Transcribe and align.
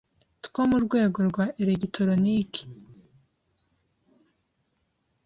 two 0.43 0.61
mu 0.69 0.77
rwego 0.85 1.19
rwa 1.29 1.45
elegitoroniki 1.61 2.63